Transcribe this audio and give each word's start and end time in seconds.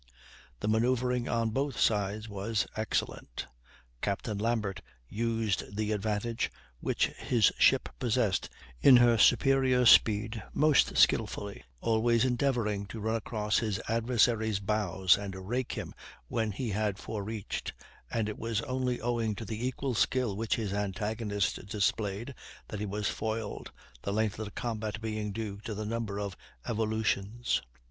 The 0.61 0.67
manoeuvring 0.67 1.29
on 1.29 1.51
both 1.51 1.79
sides 1.79 2.27
was 2.27 2.65
excellent; 2.75 3.45
Captain 4.01 4.35
Lambert 4.35 4.81
used 5.07 5.75
the 5.75 5.91
advantage 5.91 6.49
which 6.79 7.09
his 7.19 7.51
ship 7.59 7.87
possessed 7.99 8.49
in 8.81 8.97
her 8.97 9.19
superior 9.19 9.85
speed 9.85 10.41
most 10.55 10.97
skilfully, 10.97 11.63
always 11.81 12.25
endeavoring 12.25 12.87
to 12.87 12.99
run 12.99 13.13
across 13.13 13.59
his 13.59 13.79
adversary's 13.87 14.59
bows 14.59 15.19
and 15.19 15.35
rake 15.47 15.73
him 15.73 15.93
when 16.27 16.51
he 16.51 16.71
had 16.71 16.97
forereached, 16.97 17.71
and 18.09 18.27
it 18.27 18.39
was 18.39 18.61
only 18.63 18.99
owing 18.99 19.35
to 19.35 19.45
the 19.45 19.67
equal 19.67 19.93
skill 19.93 20.35
which 20.35 20.55
his 20.55 20.73
antagonist 20.73 21.63
displayed 21.67 22.33
that 22.69 22.79
he 22.79 22.87
was 22.87 23.07
foiled, 23.07 23.71
the 24.01 24.11
length 24.11 24.39
of 24.39 24.45
the 24.45 24.51
combat 24.53 24.99
being 24.99 25.31
due 25.31 25.59
to 25.59 25.75
the 25.75 25.85
number 25.85 26.19
of 26.19 26.35
evolutions. 26.67 27.61